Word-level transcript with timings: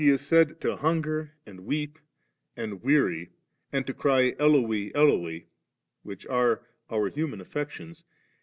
x8; 0.03 0.07
FblLiLgt 0.07 0.13
^luLaa 0.15 0.15
is 0.15 0.21
said 0.27 0.61
to 0.61 0.75
hunger 0.77 1.31
and 1.45 1.59
weep 1.63 1.99
and 2.57 2.81
weary, 2.81 3.29
and 3.71 3.85
to 3.85 3.93
cry 3.93 4.33
Eloi, 4.39 4.89
Eloi, 4.95 5.45
which 6.01 6.25
are 6.25 6.65
our 6.89 7.09
human 7.11 7.39
affections. 7.39 8.03